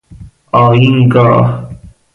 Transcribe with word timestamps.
آیین 0.65 1.09
گاه 1.13 1.45